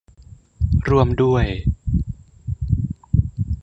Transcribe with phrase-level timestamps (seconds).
[0.89, 1.45] ร่วมด้วย